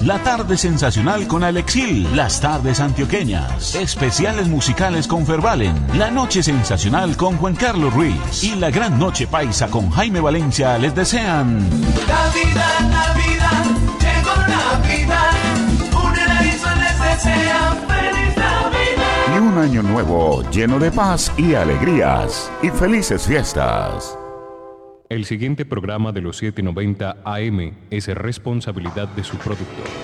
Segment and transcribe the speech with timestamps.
[0.00, 2.14] La tarde sensacional con Alexil.
[2.14, 3.74] Las tardes antioqueñas.
[3.74, 5.74] Especiales musicales con Fervalen.
[5.96, 8.42] La noche sensacional con Juan Carlos Ruiz.
[8.42, 11.58] Y la gran noche paisa con Jaime Valencia les desean.
[11.60, 13.64] Navidad, Navidad,
[14.00, 15.30] llegó Navidad.
[16.04, 19.34] Un les desea feliz Navidad.
[19.34, 22.50] Y un año nuevo lleno de paz y alegrías.
[22.62, 24.18] Y felices fiestas.
[25.10, 30.03] El siguiente programa de los 790 AM es responsabilidad de su productor.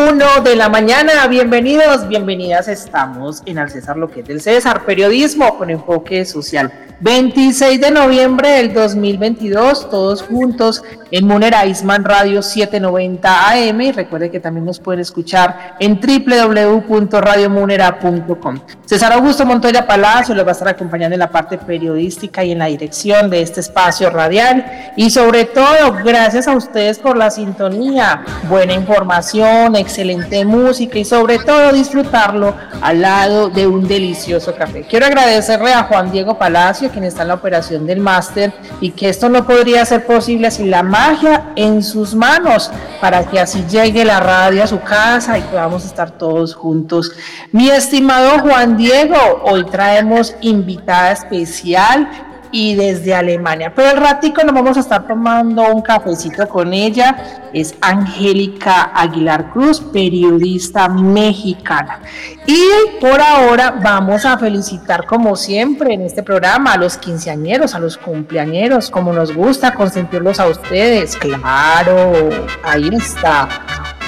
[0.00, 4.86] 7.1 de la mañana, bienvenidos, bienvenidas, estamos en Al César Lo que es del César,
[4.86, 6.89] periodismo con enfoque social.
[7.00, 13.80] 26 de noviembre del 2022, todos juntos en Munera Isman Radio 790 AM.
[13.80, 18.60] Y recuerde que también nos pueden escuchar en www.radiomunera.com.
[18.84, 22.58] César Augusto Montoya Palacio les va a estar acompañando en la parte periodística y en
[22.58, 24.92] la dirección de este espacio radial.
[24.96, 31.38] Y sobre todo, gracias a ustedes por la sintonía, buena información, excelente música y sobre
[31.38, 34.82] todo disfrutarlo al lado de un delicioso café.
[34.82, 39.08] Quiero agradecerle a Juan Diego Palacio quien está en la operación del máster y que
[39.08, 42.70] esto no podría ser posible sin la magia en sus manos
[43.00, 47.12] para que así llegue la radio a su casa y podamos estar todos juntos.
[47.52, 53.72] Mi estimado Juan Diego, hoy traemos invitada especial y desde Alemania.
[53.74, 57.48] Pero el ratico nos vamos a estar tomando un cafecito con ella.
[57.52, 62.00] Es Angélica Aguilar Cruz, periodista mexicana.
[62.46, 62.60] Y
[63.00, 67.96] por ahora vamos a felicitar como siempre en este programa a los quinceañeros, a los
[67.96, 71.16] cumpleañeros, como nos gusta consentirlos a ustedes.
[71.16, 72.30] Claro,
[72.64, 73.48] ahí está.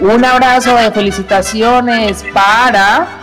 [0.01, 3.22] Un abrazo de felicitaciones para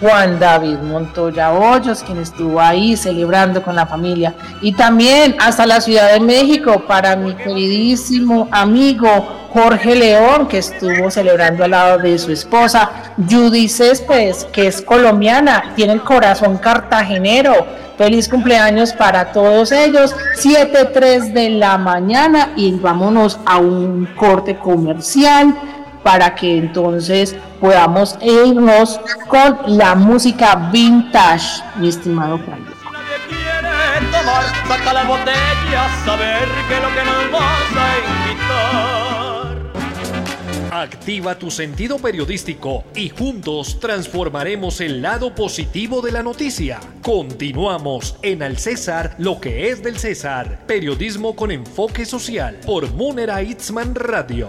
[0.00, 4.34] Juan David Montoya Hoyos, quien estuvo ahí celebrando con la familia.
[4.60, 9.08] Y también hasta la Ciudad de México para mi queridísimo amigo
[9.52, 12.90] Jorge León, que estuvo celebrando al lado de su esposa,
[13.28, 17.66] Judy Céspedes, que es colombiana, tiene el corazón cartagenero.
[17.96, 20.14] Feliz cumpleaños para todos ellos.
[20.40, 25.52] 7.3 de la mañana y vámonos a un corte comercial
[26.08, 28.98] para que entonces podamos irnos
[29.28, 32.66] con la música vintage, mi estimado Frank.
[40.72, 46.80] Activa tu sentido periodístico y juntos transformaremos el lado positivo de la noticia.
[47.02, 50.60] Continuamos en Al César, lo que es del César.
[50.66, 54.48] Periodismo con enfoque social por Munera Itzman Radio.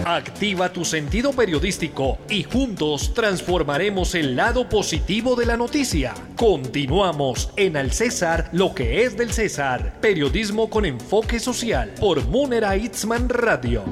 [0.05, 6.13] Activa tu sentido periodístico y juntos transformaremos el lado positivo de la noticia.
[6.35, 9.99] Continuamos en Al César, lo que es del César.
[10.01, 13.83] Periodismo con enfoque social por Munera Itzman Radio.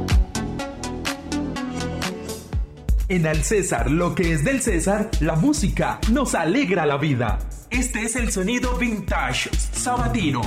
[3.08, 7.40] En Al César, lo que es del César, la música nos alegra la vida.
[7.70, 10.42] Este es el sonido vintage sabatino.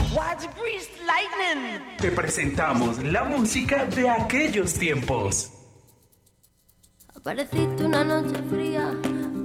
[1.98, 5.51] Te presentamos la música de aquellos tiempos.
[7.24, 8.90] Apareciste una noche fría,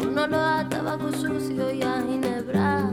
[0.04, 2.90] un olor a tabaco sucio y a ginebra.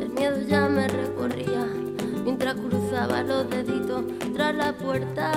[0.00, 1.66] El miedo ya me recorría
[2.22, 4.04] mientras cruzaba los deditos
[4.36, 5.32] tras la puerta.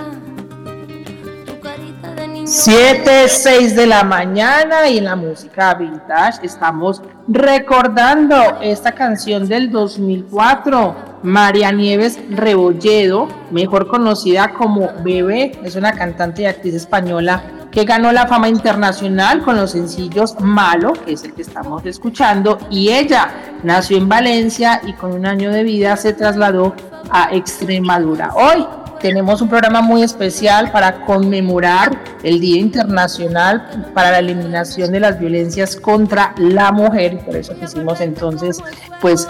[1.43, 2.45] Tu carita de niño.
[2.47, 9.71] 7, 6 de la mañana y en la música vintage estamos recordando esta canción del
[9.71, 11.13] 2004.
[11.23, 17.41] María Nieves Rebolledo, mejor conocida como Bebé, es una cantante y actriz española
[17.73, 22.59] que ganó la fama internacional con los sencillos Malo, que es el que estamos escuchando,
[22.69, 23.31] y ella
[23.63, 26.75] nació en Valencia y con un año de vida se trasladó
[27.09, 28.29] a Extremadura.
[28.35, 28.65] Hoy
[29.03, 31.91] tenemos un programa muy especial para conmemorar
[32.23, 37.19] el Día Internacional para la Eliminación de las Violencias contra la Mujer.
[37.25, 38.63] Por eso quisimos entonces,
[39.01, 39.27] pues,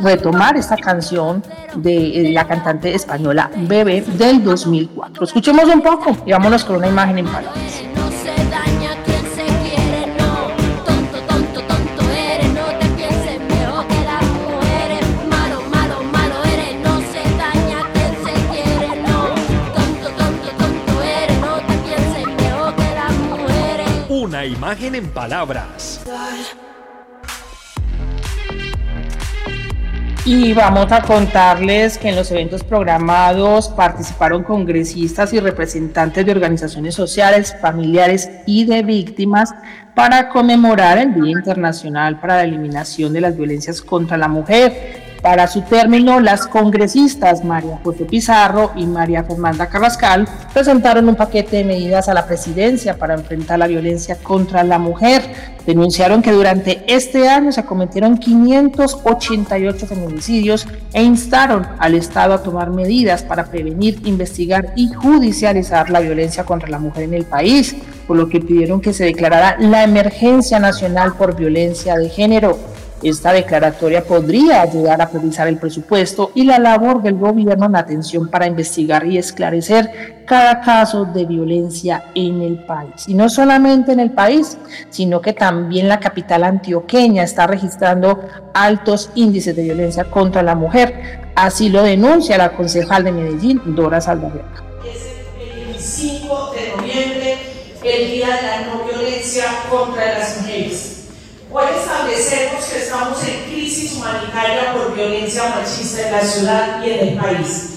[0.00, 1.42] retomar esta canción
[1.74, 5.24] de la cantante española Bebe del 2004.
[5.24, 7.93] Escuchemos un poco y vámonos con una imagen en palabras.
[24.24, 26.02] Una imagen en palabras.
[30.24, 36.94] Y vamos a contarles que en los eventos programados participaron congresistas y representantes de organizaciones
[36.94, 39.54] sociales, familiares y de víctimas
[39.94, 45.03] para conmemorar el Día Internacional para la Eliminación de las Violencias contra la Mujer.
[45.24, 51.56] Para su término, las congresistas María José Pizarro y María Fernanda Carrascal presentaron un paquete
[51.56, 55.22] de medidas a la presidencia para enfrentar la violencia contra la mujer.
[55.64, 62.68] Denunciaron que durante este año se cometieron 588 feminicidios e instaron al Estado a tomar
[62.68, 67.74] medidas para prevenir, investigar y judicializar la violencia contra la mujer en el país,
[68.06, 72.73] por lo que pidieron que se declarara la emergencia nacional por violencia de género.
[73.04, 78.30] Esta declaratoria podría ayudar a priorizar el presupuesto y la labor del gobierno en atención
[78.30, 83.06] para investigar y esclarecer cada caso de violencia en el país.
[83.06, 84.56] Y no solamente en el país,
[84.88, 88.20] sino que también la capital antioqueña está registrando
[88.54, 91.20] altos índices de violencia contra la mujer.
[91.34, 94.64] Así lo denuncia la concejal de Medellín, Dora Saldarriaga.
[95.38, 97.36] el 5 de noviembre,
[97.84, 100.93] el Día de la No Violencia contra las Mujeres.
[101.56, 107.08] Hoy establecemos que estamos en crisis humanitaria por violencia machista en la ciudad y en
[107.10, 107.74] el país.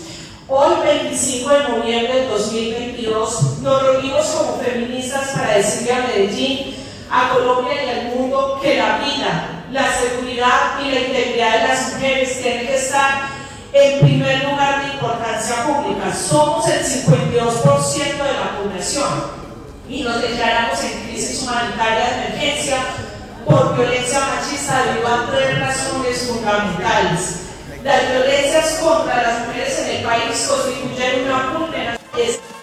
[0.48, 6.76] Hoy, 25 de noviembre del 2022, nos reunimos como feministas para decirle a Medellín,
[7.12, 11.94] a Colombia y al mundo que la vida, la seguridad y la integridad de las
[11.94, 13.30] mujeres tienen que estar
[13.74, 16.12] en primer lugar de importancia pública.
[16.16, 19.08] Somos el 52% de la población
[19.88, 22.78] y nos declaramos en crisis humanitaria de emergencia
[23.48, 27.42] por violencia machista a tres razones fundamentales.
[27.84, 32.57] Las violencias contra las mujeres en el país constituyen una vulneración.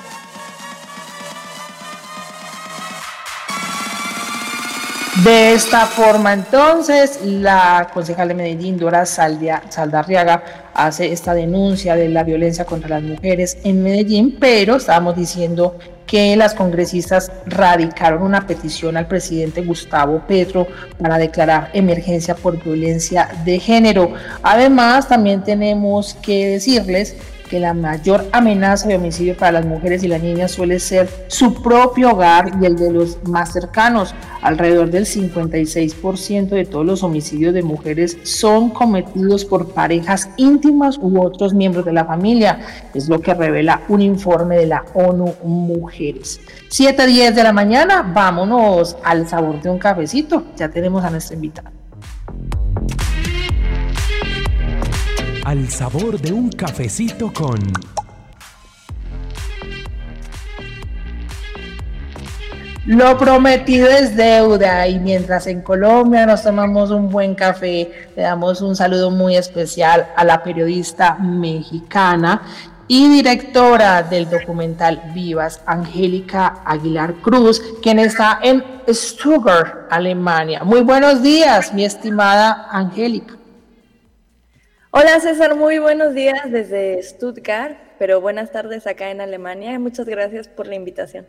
[5.24, 12.24] De esta forma, entonces, la concejal de Medellín, Dora Saldarriaga, hace esta denuncia de la
[12.24, 18.98] violencia contra las mujeres en Medellín, pero estábamos diciendo que las congresistas radicaron una petición
[18.98, 20.66] al presidente Gustavo Petro
[21.00, 24.12] para declarar emergencia por violencia de género.
[24.42, 27.16] Además, también tenemos que decirles
[27.48, 31.62] que la mayor amenaza de homicidio para las mujeres y las niñas suele ser su
[31.62, 34.14] propio hogar y el de los más cercanos.
[34.42, 41.20] Alrededor del 56% de todos los homicidios de mujeres son cometidos por parejas íntimas u
[41.22, 42.60] otros miembros de la familia.
[42.92, 46.40] Es lo que revela un informe de la ONU Mujeres.
[46.68, 50.44] 7.10 de la mañana, vámonos al sabor de un cafecito.
[50.56, 51.72] Ya tenemos a nuestra invitada.
[55.44, 57.58] Al sabor de un cafecito con...
[62.86, 68.60] Lo prometido es deuda y mientras en Colombia nos tomamos un buen café, le damos
[68.60, 72.42] un saludo muy especial a la periodista mexicana
[72.86, 80.62] y directora del documental Vivas, Angélica Aguilar Cruz, quien está en Stuttgart, Alemania.
[80.62, 83.43] Muy buenos días, mi estimada Angélica.
[84.96, 89.76] Hola César, muy buenos días desde Stuttgart, pero buenas tardes acá en Alemania.
[89.80, 91.26] Muchas gracias por la invitación.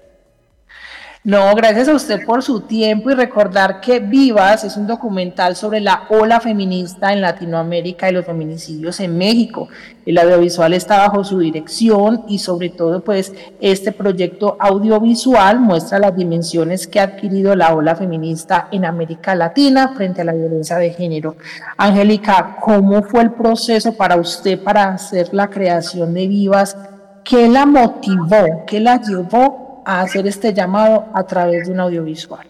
[1.26, 5.80] No, gracias a usted por su tiempo y recordar que Vivas es un documental sobre
[5.80, 9.68] la ola feminista en Latinoamérica y los feminicidios en México.
[10.06, 16.16] El audiovisual está bajo su dirección y sobre todo pues este proyecto audiovisual muestra las
[16.16, 20.92] dimensiones que ha adquirido la ola feminista en América Latina frente a la violencia de
[20.92, 21.38] género.
[21.76, 26.78] Angélica, ¿cómo fue el proceso para usted para hacer la creación de Vivas?
[27.24, 28.64] ¿Qué la motivó?
[28.68, 32.48] ¿Qué la llevó a hacer este llamado a través de un audiovisual?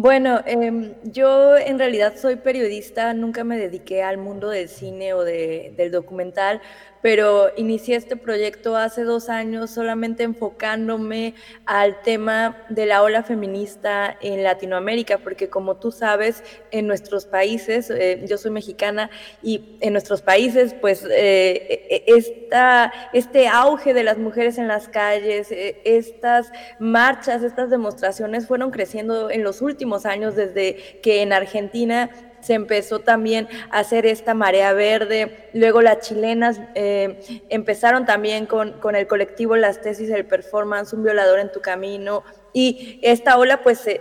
[0.00, 5.24] Bueno, em, yo en realidad soy periodista, nunca me dediqué al mundo del cine o
[5.24, 6.60] de, del documental,
[7.02, 11.34] pero inicié este proyecto hace dos años solamente enfocándome
[11.66, 17.90] al tema de la ola feminista en Latinoamérica, porque como tú sabes, en nuestros países,
[17.90, 19.10] eh, yo soy mexicana
[19.42, 24.68] y en nuestros países, pues eh, e, e, esta, este auge de las mujeres en
[24.68, 31.22] las calles, eh, estas marchas, estas demostraciones fueron creciendo en los últimos años desde que
[31.22, 35.48] en Argentina se empezó también a hacer esta marea verde.
[35.52, 41.02] Luego las chilenas eh, empezaron también con, con, el colectivo Las Tesis del Performance, Un
[41.02, 42.24] Violador en tu Camino.
[42.52, 44.00] Y esta ola pues se,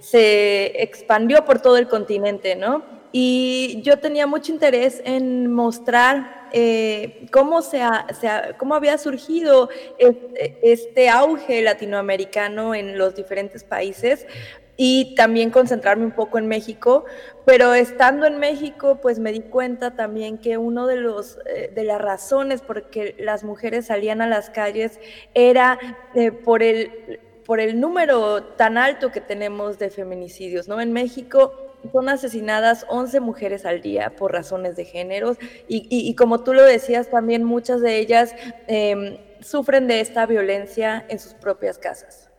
[0.00, 2.84] se, expandió por todo el continente, ¿no?
[3.12, 7.80] Y yo tenía mucho interés en mostrar eh, cómo, se,
[8.20, 14.26] se cómo había surgido este, este auge latinoamericano en los diferentes países,
[14.76, 17.04] y también concentrarme un poco en México,
[17.44, 21.84] pero estando en México pues me di cuenta también que uno de los eh, de
[21.84, 24.98] las razones por que las mujeres salían a las calles
[25.34, 25.78] era
[26.14, 30.80] eh, por el por el número tan alto que tenemos de feminicidios, ¿no?
[30.80, 31.52] En México
[31.92, 35.36] son asesinadas 11 mujeres al día por razones de género
[35.68, 38.34] y, y, como tú lo decías también muchas de ellas
[38.66, 42.30] em, sufren de esta violencia en sus propias casas.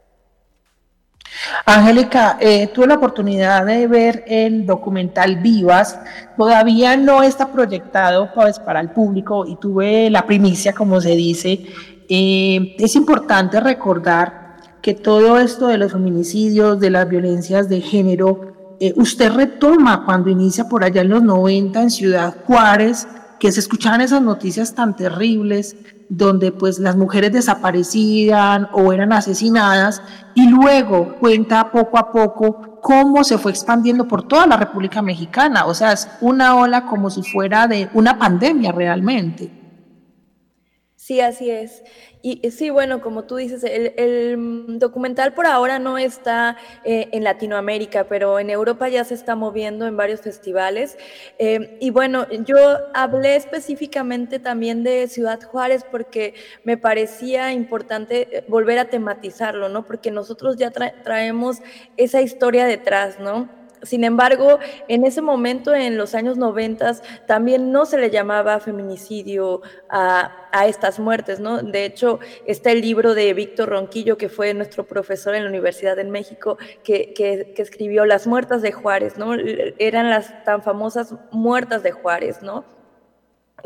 [1.65, 5.99] Angélica, eh, tuve la oportunidad de ver el documental Vivas,
[6.37, 11.65] todavía no está proyectado pues, para el público y tuve la primicia, como se dice.
[12.07, 18.75] Eh, es importante recordar que todo esto de los feminicidios, de las violencias de género,
[18.79, 23.07] eh, usted retoma cuando inicia por allá en los 90 en Ciudad Juárez,
[23.39, 25.75] que se escuchaban esas noticias tan terribles
[26.09, 30.01] donde pues las mujeres desaparecían o eran asesinadas
[30.35, 35.65] y luego cuenta poco a poco cómo se fue expandiendo por toda la República Mexicana,
[35.65, 39.50] o sea, es una ola como si fuera de una pandemia realmente.
[40.95, 41.83] Sí, así es.
[42.27, 48.05] Y sí, bueno, como tú dices, el, documental por ahora no está eh, en Latinoamérica,
[48.05, 50.98] pero en Europa ya se está moviendo en varios festivales.
[51.38, 52.58] Eh, y bueno, yo
[52.96, 59.86] hablé específicamente también de Ciudad Juárez porque me parecía importante volver a tematizarlo, ¿no?
[59.86, 61.58] Porque nosotros ya traemos
[61.96, 63.64] esa historia detrás, ¿no?
[63.85, 69.61] Sin embargo, en ese momento, en los años 90, también no se le llamaba feminicidio
[69.89, 71.61] a, estas muertes, ¿no?
[71.61, 75.97] De hecho, está el libro de Víctor Ronquillo, que fue nuestro profesor en la Universidad
[75.97, 79.33] de México, que, que, escribió Las muertas de Juárez, ¿no?
[79.33, 82.75] Eran las tan famosas muertas de Juárez, ¿no?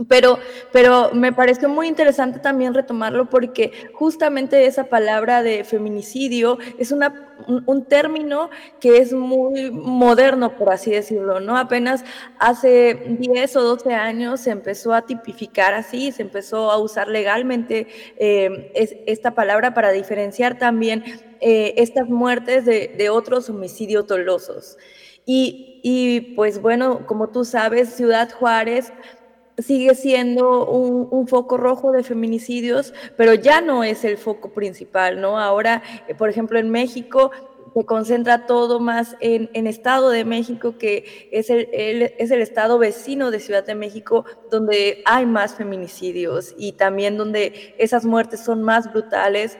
[0.07, 0.39] Pero,
[0.71, 7.35] pero me pareció muy interesante también retomarlo porque justamente esa palabra de feminicidio es una,
[7.47, 11.57] un, término que es muy moderno, por así decirlo, ¿no?
[11.57, 12.05] Apenas
[12.37, 17.87] hace 10 o 12 años se empezó a tipificar así, se empezó a usar legalmente
[18.17, 18.71] eh,
[19.05, 21.03] esta palabra para diferenciar también
[21.41, 24.77] eh, estas muertes de, de otros homicidios dolosos.
[25.25, 28.91] Y, y pues bueno, como tú sabes, Ciudad Juárez
[29.61, 35.39] sigue siendo un, foco rojo de feminicidios, pero ya no es el foco principal, ¿no?
[35.39, 37.31] Ahora, eh, por ejemplo, en México
[37.75, 43.29] se concentra todo más en, Estado de México, que es el, es el estado vecino
[43.29, 48.91] de Ciudad de México, donde hay más feminicidios y también donde esas muertes son más
[48.91, 49.57] brutales.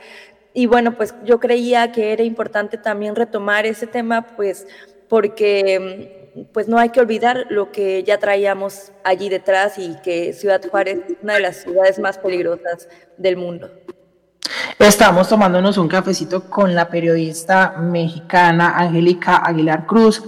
[0.53, 4.65] Y bueno, pues yo creía que era importante también retomar ese tema, pues
[5.08, 6.18] porque
[6.53, 11.00] pues no hay que olvidar lo que ya traíamos allí detrás y que Ciudad Juárez
[11.07, 13.69] es una de las ciudades más peligrosas del mundo.
[14.79, 20.24] Estamos tomándonos un cafecito con la periodista mexicana Angélica Aguilar Cruz.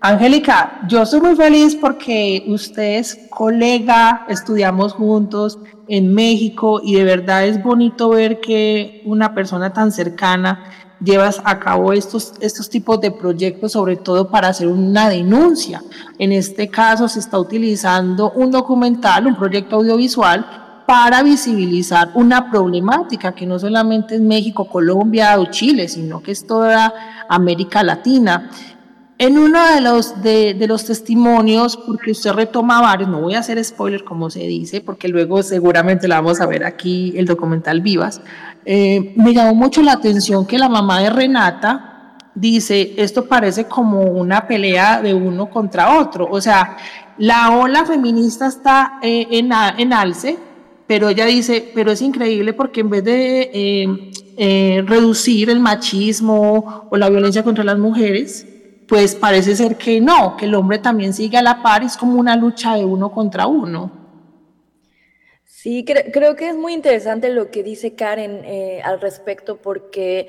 [0.00, 7.04] Angélica, yo soy muy feliz porque usted es colega, estudiamos juntos en México y de
[7.04, 10.64] verdad es bonito ver que una persona tan cercana
[11.04, 15.82] llevas a cabo estos, estos tipos de proyectos, sobre todo para hacer una denuncia.
[16.18, 23.32] En este caso se está utilizando un documental, un proyecto audiovisual para visibilizar una problemática
[23.32, 26.92] que no solamente es México, Colombia o Chile, sino que es toda
[27.28, 28.50] América Latina.
[29.22, 33.64] En uno de los, de, los testimonios, porque usted retoma varios, no voy a hacer
[33.64, 38.20] spoiler como se dice, porque luego seguramente la vamos a ver aquí el documental Vivas,
[38.64, 44.00] eh, me llamó mucho la atención que la mamá de Renata dice, esto parece como
[44.00, 46.26] una pelea de uno contra otro.
[46.28, 46.76] O sea,
[47.16, 50.36] la ola feminista está eh, en, en, alce,
[50.88, 53.86] pero ella dice, pero es increíble porque en vez de
[54.36, 58.48] eh, reducir el machismo o la violencia contra las mujeres,
[58.92, 62.20] pues parece ser que no, que el hombre también sigue a la par, es como
[62.20, 63.90] una lucha de uno contra uno.
[65.46, 70.28] Sí, creo que es muy interesante lo que dice Karen eh, al respecto porque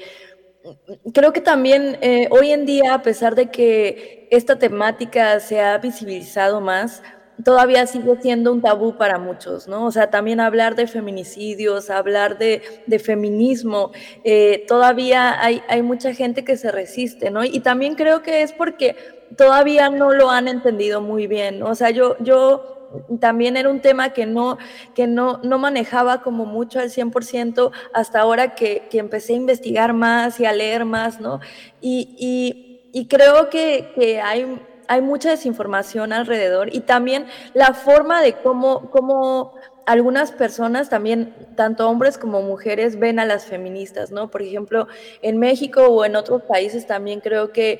[0.63, 5.59] mm, creo que también eh, hoy en día, a pesar de que esta temática se
[5.59, 7.03] ha visibilizado más,
[7.43, 9.85] todavía sigue siendo un tabú para muchos, ¿no?
[9.85, 12.61] O sea, también hablar de feminicidios, hablar de,
[12.99, 13.91] feminismo,
[14.23, 17.43] eh, todavía hay, mucha gente que se resiste, ¿no?
[17.43, 18.95] Y también creo que es porque
[19.35, 22.73] todavía no lo han entendido muy bien, O sea, yo, yo
[23.19, 24.57] también era un tema que no,
[24.93, 29.93] que no, no manejaba como mucho al 100% hasta ahora que, que, empecé a investigar
[29.93, 31.39] más y a leer más, ¿no?
[31.81, 34.45] Y, y, y creo que, que, hay,
[34.93, 41.89] hay mucha desinformación alrededor y también la forma de cómo, cómo algunas personas también, tanto
[41.89, 44.29] hombres como mujeres, ven a las feministas, ¿no?
[44.29, 44.87] Por ejemplo,
[45.21, 47.79] en México o en otros países también creo que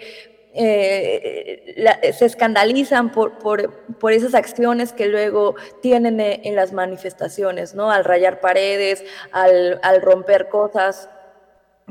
[0.55, 7.91] eh, se escandalizan por, por, esas acciones que luego tienen e, en las manifestaciones, ¿no?
[7.91, 11.09] Al rayar paredes, al, romper cosas,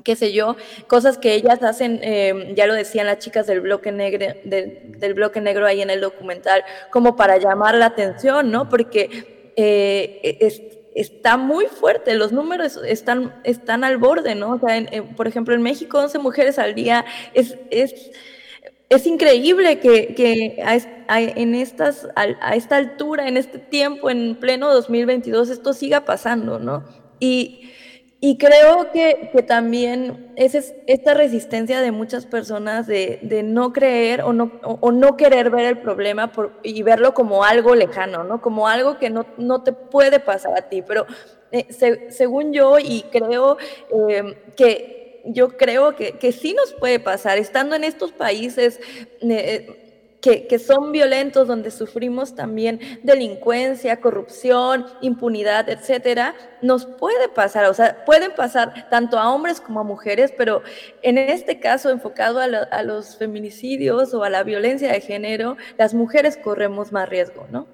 [0.05, 3.93] qué sé yo, cosas que ellas hacen, em, ya lo decían las chicas del bloque
[3.93, 8.69] negro, del bloque negro ahí en el documental, como para llamar la atención, ¿no?
[8.69, 14.55] Porque eh, está muy fuerte, los números están, están al borde, ¿no?
[14.55, 14.85] O sea,
[15.17, 18.11] por ejemplo, en México 11 mujeres al día es, es
[18.93, 20.63] es increíble que,
[21.09, 26.59] a, en estas, a, esta altura, en este tiempo, en pleno 2022, esto siga pasando,
[26.59, 26.85] ¿no?
[27.19, 27.71] Y,
[28.39, 34.61] creo que, también es, esta resistencia de muchas personas de, no creer o no,
[34.93, 36.31] no, querer ver el problema
[36.63, 38.41] y verlo como algo lejano, ¿no?
[38.41, 40.83] Como algo que no, no te puede pasar a ti.
[40.83, 41.05] Pero
[41.51, 41.67] eh,
[42.11, 43.57] según yo, y creo
[44.09, 48.81] eh, que yo creo que, que sí nos puede pasar, estando en estos países
[49.21, 49.82] eh,
[50.23, 58.05] que, son violentos, donde sufrimos también delincuencia, corrupción, impunidad, etcétera, nos puede pasar, o sea,
[58.05, 60.63] pueden pasar tanto a hombres como a mujeres, pero
[61.03, 65.93] en este caso enfocado a, a los feminicidios o a la violencia de género, las
[65.93, 67.67] mujeres corremos más riesgo, ¿no?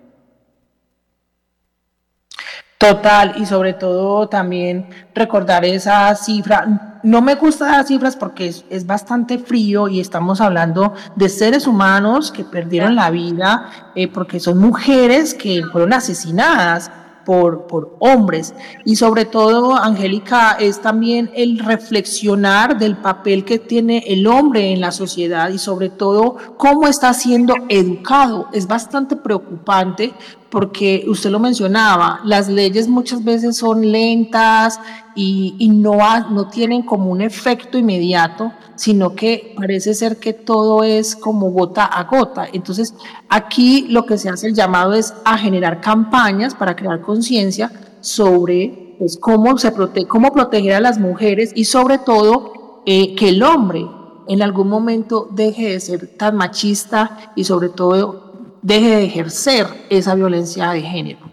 [2.79, 6.88] Total, y sobre todo también recordar esa cifra.
[7.03, 12.33] No me gustan las cifras porque es, bastante frío y estamos hablando de seres humanos
[12.33, 16.91] que perdieron la vida eh, porque son mujeres que fueron asesinadas
[17.25, 18.55] por, por hombres.
[18.87, 24.81] Y sobre todo, Angélica, es también el reflexionar del papel que tiene el hombre en
[24.81, 28.49] la sociedad y sobre todo cómo está siendo educado.
[28.55, 30.15] Es bastante preocupante
[30.51, 34.81] porque usted lo mencionaba, las leyes muchas veces son lentas
[35.15, 41.51] y, no, tienen como un efecto inmediato, sino que parece ser que todo es como
[41.51, 42.47] gota a gota.
[42.53, 42.95] Entonces,
[43.29, 48.97] aquí lo que se hace el llamado es a generar campañas para crear conciencia sobre
[48.99, 49.73] pues, cómo, se
[50.07, 53.87] cómo proteger a las mujeres y sobre todo eh, que el hombre
[54.29, 58.28] en algún momento deje de ser tan machista y sobre todo
[58.69, 61.31] deje de ejercer esa violencia de género.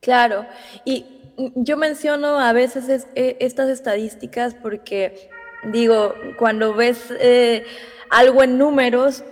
[0.00, 0.46] Claro,
[0.84, 1.04] y
[1.56, 5.28] yo menciono a veces e, estas estadísticas porque
[5.72, 7.64] digo, cuando ves eh,
[8.10, 9.24] algo en números,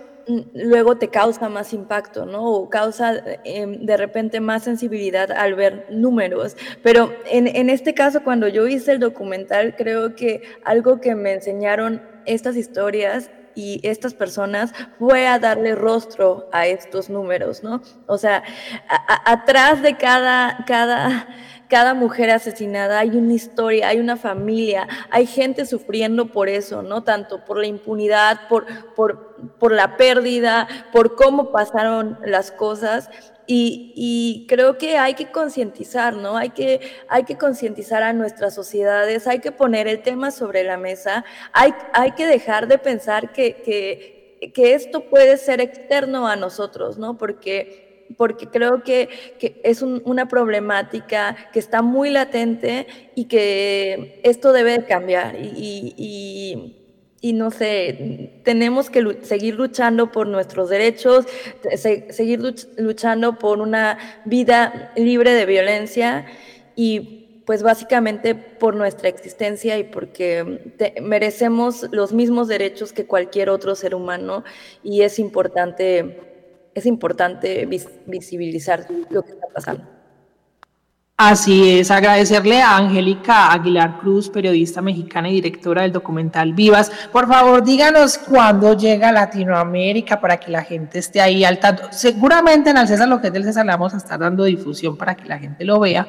[0.53, 2.43] luego te causa más impacto, ¿no?
[2.43, 6.57] O causa em, de repente más sensibilidad al ver números.
[6.83, 11.31] Pero en, en, este caso, cuando yo hice el documental, creo que algo que me
[11.31, 17.81] enseñaron estas historias y estas personas fue a darle rostro a estos números, ¿no?
[18.07, 18.43] O sea,
[19.25, 21.27] atrás de cada, cada
[21.67, 27.03] cada mujer asesinada, hay una historia, hay una familia, hay gente sufriendo por eso, ¿no?
[27.03, 33.09] Tanto por la impunidad, por, por, por la pérdida, por cómo pasaron las cosas.
[33.47, 36.37] Y, creo que hay que concientizar, ¿no?
[36.37, 40.77] Hay que, hay que concientizar a nuestras sociedades, hay que poner el tema sobre la
[40.77, 46.35] mesa, hay, hay que dejar de pensar que, que, que esto puede ser externo a
[46.35, 47.17] nosotros, ¿no?
[47.17, 47.85] Porque
[48.17, 49.09] porque creo que,
[49.63, 55.35] es una problemática que está muy latente y que esto debe cambiar.
[55.35, 56.81] Y,
[57.33, 61.25] no sé, tenemos que seguir luchando por nuestros derechos,
[61.75, 62.41] seguir
[62.77, 66.25] luchando por una vida libre de violencia
[66.75, 73.75] y pues básicamente por nuestra existencia y porque merecemos los mismos derechos que cualquier otro
[73.75, 74.43] ser humano
[74.83, 76.33] y es importante
[76.75, 77.65] es importante
[78.05, 79.94] visibilizar lo que está pasando.
[81.17, 86.91] Así es, agradecerle a Angélica Aguilar Cruz, periodista mexicana y directora del documental Vivas.
[87.09, 91.83] Por favor, díganos cuándo llega a Latinoamérica para que la gente esté ahí al tanto.
[91.91, 94.97] Seguramente en el César, lo que es del César, le vamos a estar dando difusión
[94.97, 96.05] para que la gente lo vea.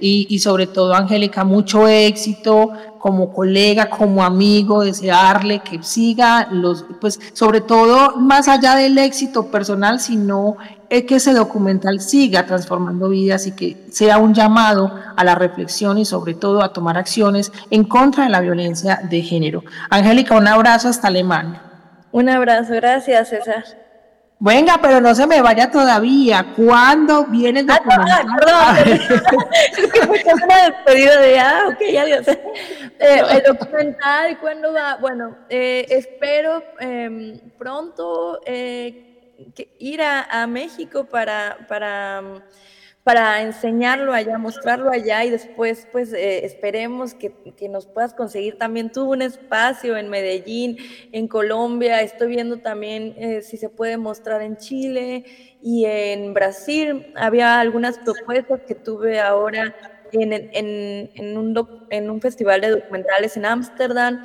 [0.00, 6.84] Y, y sobre todo, Angélica, mucho éxito como colega, como amigo, desearle que siga los,
[7.00, 10.56] pues sobre todo más allá del éxito personal, sino
[10.90, 15.98] es que ese documental siga transformando vidas y que sea un llamado a la reflexión
[15.98, 19.62] y sobre todo a tomar acciones en contra de la violencia de género.
[19.90, 21.62] Angélica, un abrazo hasta Alemania.
[22.10, 23.87] Un abrazo, gracias César.
[24.40, 26.54] Venga, pero no se me vaya todavía.
[26.54, 28.26] ¿Cuándo viene el ah, documental?
[28.30, 32.28] Ah, perdón, es que fue una despedida de, ah, ok, adiós.
[32.28, 34.96] Eh, el documental, ¿cuándo va?
[34.96, 39.08] Bueno, eh, espero eh, pronto eh,
[39.78, 42.22] ir a, México para, para,
[43.08, 48.58] para, enseñarlo allá, mostrarlo allá y después pues eh, esperemos que, que, nos puedas conseguir
[48.58, 50.76] también tú un espacio en Medellín,
[51.10, 55.24] en Colombia, estoy viendo también eh, si se puede mostrar en Chile
[55.62, 57.14] y en Brasil.
[57.16, 59.74] Había algunas propuestas que tuve ahora
[60.12, 64.22] en, en, en, un, en un festival de documentales en Ámsterdam,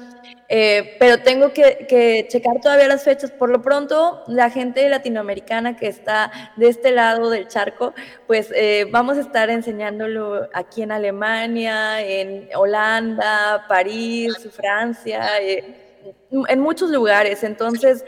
[0.49, 3.31] eh, pero tengo que, que, checar todavía las fechas.
[3.31, 7.93] Por lo pronto, la gente latinoamericana que está de este lado del charco,
[8.27, 16.59] pues eh, vamos a estar enseñándolo aquí en Alemania, en Holanda, París, Francia, eh, en
[16.59, 17.43] muchos lugares.
[17.43, 18.05] Entonces,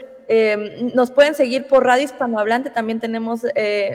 [0.94, 3.42] nos pueden seguir por Radio Hispanohablante, también tenemos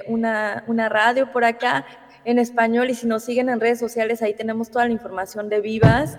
[0.08, 1.86] una, una radio por acá
[2.26, 5.62] en español y si nos siguen en redes sociales, ahí tenemos toda la información de
[5.62, 6.18] Vivas.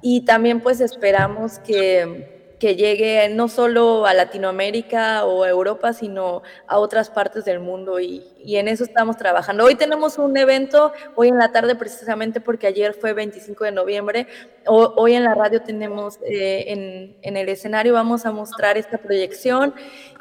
[0.00, 6.42] Y también pues esperamos que, que llegue no solo a Latinoamérica o a Europa, sino
[6.66, 7.98] a otras partes del mundo.
[8.00, 9.64] Y, y, en eso estamos trabajando.
[9.64, 14.26] Hoy tenemos un evento, hoy en la tarde precisamente porque ayer fue 25 de noviembre,
[14.66, 19.74] hoy en la radio tenemos eh, en, en el escenario, vamos a mostrar esta proyección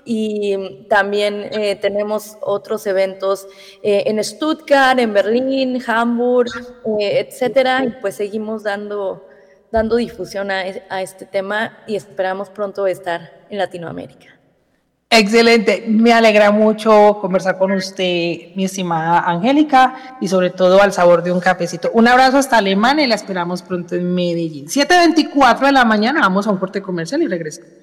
[0.06, 3.48] y también eh, tenemos otros eventos
[3.82, 6.52] eh, en Stuttgart, en Berlín, Hamburg,
[7.00, 9.28] eh, etcétera, y pues seguimos dando,
[9.72, 14.28] dando difusión a, este tema y esperamos pronto estar en Latinoamérica.
[15.10, 21.22] Excelente, me alegra mucho conversar con usted, mi estimada Angélica, y sobre todo al sabor
[21.22, 21.92] de un cafecito.
[21.94, 24.66] Un abrazo hasta Alemania y la esperamos pronto en Medellín.
[24.66, 27.83] 7.24 de la mañana, vamos a un corte comercial y regresamos.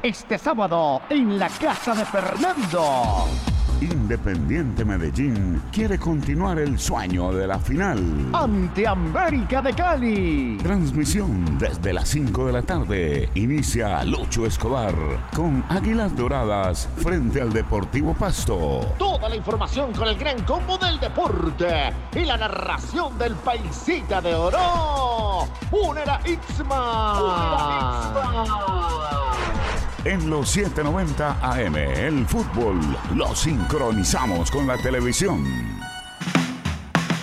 [0.02, 3.26] Este sábado en la casa de Fernando.
[3.80, 8.28] Independiente Medellín quiere continuar el sueño de la final.
[8.34, 10.58] Ante América de Cali.
[10.62, 13.30] Transmisión desde las 5 de la tarde.
[13.34, 14.94] Inicia Lucho Escobar
[15.34, 18.80] con Águilas Doradas frente al Deportivo Pasto.
[18.98, 24.34] Toda la información con el gran combo del deporte y la narración del paisita de
[24.34, 25.48] oro.
[25.70, 26.90] Unera Ixma.
[30.04, 32.80] En los 790 AM, el fútbol
[33.14, 35.44] lo sincronizamos con la televisión.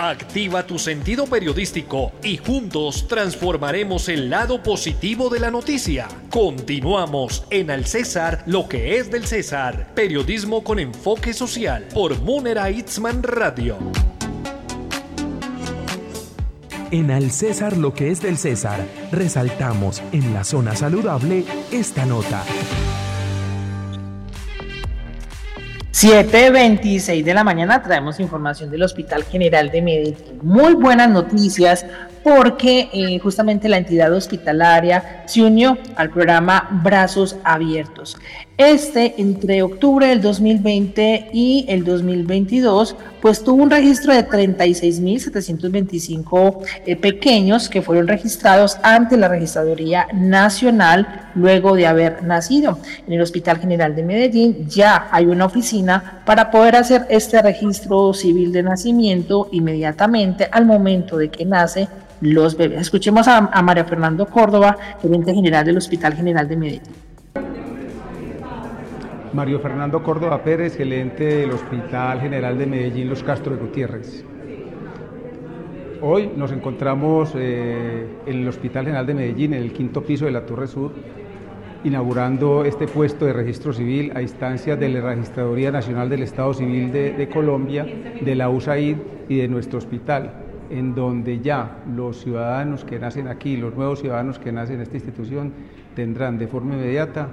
[0.00, 6.06] Activa tu sentido periodístico y juntos transformaremos el lado positivo de la noticia.
[6.30, 9.92] Continuamos en Al César, lo que es del César.
[9.96, 13.76] Periodismo con enfoque social por Munera Itzman Radio.
[16.92, 22.44] En Al César, lo que es del César, resaltamos en la zona saludable esta nota.
[26.00, 30.38] 7.26 de la mañana traemos información del Hospital General de Medellín.
[30.42, 31.84] Muy buenas noticias
[32.28, 38.16] porque eh, justamente la entidad hospitalaria se unió al programa Brazos Abiertos.
[38.58, 46.96] Este entre octubre del 2020 y el 2022 pues tuvo un registro de 36.725 eh,
[46.96, 52.80] pequeños que fueron registrados ante la Registraduría Nacional luego de haber nacido.
[53.06, 58.12] En el Hospital General de Medellín ya hay una oficina para poder hacer este registro
[58.12, 61.86] civil de nacimiento inmediatamente al momento de que nace
[62.20, 62.80] los bebés.
[62.80, 67.08] Escuchemos a, María Fernando Córdoba, gerente general del Hospital General de Medellín.
[69.32, 74.24] Mario Fernando Córdoba Pérez, gerente del Hospital General de Medellín Los Castro de Gutiérrez.
[76.00, 80.30] Hoy nos encontramos eh, en el Hospital General de Medellín, en el quinto piso de
[80.30, 80.92] la Torre Sur,
[81.84, 86.92] inaugurando este puesto de registro civil a instancias de la Registraduría Nacional del Estado Civil
[86.92, 87.86] de, de Colombia,
[88.20, 88.96] de la USAID
[89.28, 94.38] y de nuestro hospital, en donde ya los ciudadanos que nacen aquí, los nuevos ciudadanos
[94.38, 95.52] que nacen en esta institución,
[95.94, 97.28] tendrán de forma inmediata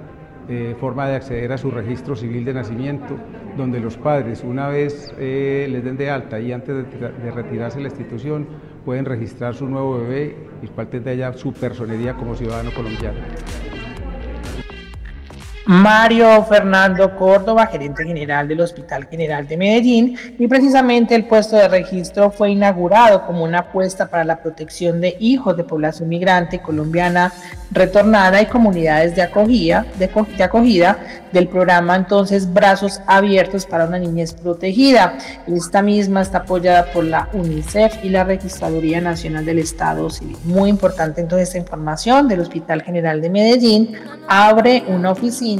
[0.48, 3.16] eh, forma de acceder a su registro civil de nacimiento,
[3.56, 7.82] donde los padres, una vez eh, les den de alta y antes de, retirarse de
[7.82, 8.46] la institución,
[8.84, 13.18] pueden registrar su nuevo bebé, el cual tendrá ya su personería como ciudadano colombiano.
[15.66, 21.66] Mario Fernando Córdoba, gerente general del Hospital General de Medellín, y precisamente el puesto de
[21.66, 27.32] registro fue inaugurado como una apuesta para la protección de hijos de población migrante colombiana
[27.72, 30.98] retornada y comunidades de acogida, de, de acogida
[31.32, 35.18] del programa entonces Brazos Abiertos para una Niñez Protegida.
[35.48, 40.36] Esta misma está apoyada por la UNICEF y la Registraduría Nacional del Estado Civil.
[40.44, 43.96] Muy importante entonces esta información del Hospital General de Medellín.
[44.28, 45.55] Abre una oficina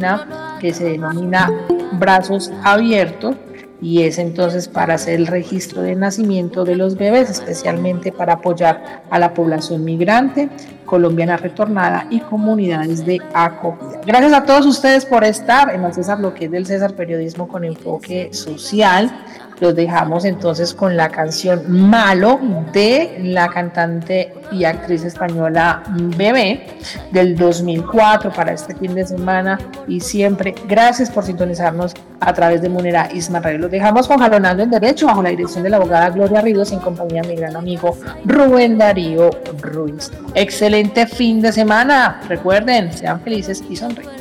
[0.60, 1.50] que se denomina
[1.92, 3.36] Brazos Abiertos
[3.80, 9.02] y es entonces para hacer el registro de nacimiento de los bebés, especialmente para apoyar
[9.10, 10.48] a la población migrante
[10.86, 14.00] colombiana retornada y comunidades de acogida.
[14.06, 17.48] Gracias a todos ustedes por estar en el César, lo que es del César Periodismo
[17.48, 19.10] con enfoque social.
[19.60, 22.38] Los dejamos entonces con la canción Malo
[22.72, 25.82] de la cantante y actriz española
[26.16, 26.66] Bebé
[27.10, 32.68] del 2004 para este fin de semana y siempre gracias por sintonizarnos a través de
[32.68, 33.40] Munera Isma.
[33.40, 36.80] Los dejamos con Jalonando en Derecho bajo la dirección de la abogada Gloria Ríos en
[36.80, 40.10] compañía de mi gran amigo Rubén Darío Ruiz.
[40.34, 42.20] Excelente fin de semana.
[42.28, 44.15] Recuerden, sean felices y sonríen.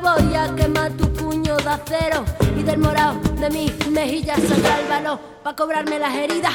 [0.00, 2.24] Voy a quemar tu puño de acero
[2.56, 6.54] y del morado de mis mejillas saldrá el para cobrarme las heridas.